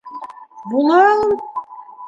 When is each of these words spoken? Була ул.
Була 0.71 1.05
ул. 1.19 1.37